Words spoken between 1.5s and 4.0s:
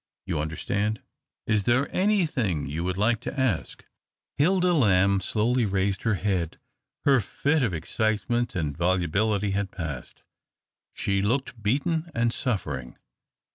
there anything you would like to ask?"